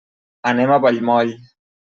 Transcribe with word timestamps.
Anem 0.51 0.73
a 0.75 0.79
Vallmoll. 0.87 1.37